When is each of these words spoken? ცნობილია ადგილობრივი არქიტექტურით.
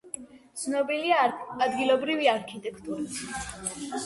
ცნობილია 0.61 1.19
ადგილობრივი 1.67 2.31
არქიტექტურით. 2.33 3.23